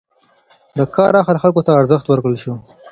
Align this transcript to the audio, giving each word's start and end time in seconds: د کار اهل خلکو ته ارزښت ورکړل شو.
د 0.77 0.79
کار 0.95 1.13
اهل 1.21 1.37
خلکو 1.43 1.65
ته 1.67 1.71
ارزښت 1.81 2.05
ورکړل 2.07 2.35
شو. 2.43 2.53